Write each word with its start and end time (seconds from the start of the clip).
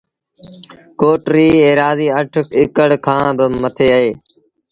ڪوٽ 0.99 1.21
ريٚ 1.35 1.57
ايرآزيٚ 1.65 2.13
اَٺ 2.19 2.33
اڪڙ 2.61 2.89
ڪآن 3.05 3.25
با 3.37 3.45
مٿي 3.61 3.87
اهي 3.95 4.11